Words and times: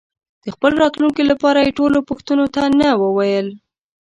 د 0.43 0.45
خپل 0.55 0.71
راتلونکي 0.83 1.23
لپاره 1.31 1.59
یې 1.65 1.75
ټولو 1.79 1.97
پوښتنو 2.09 2.45
ته 2.55 2.63
نه 2.79 2.89
وویل. 3.01 3.47